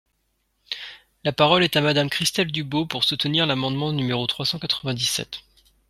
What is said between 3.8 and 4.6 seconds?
numéro trois cent